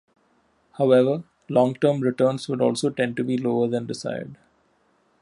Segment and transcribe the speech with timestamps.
[0.79, 4.35] However, long-term returns would also tend to be lower than desired.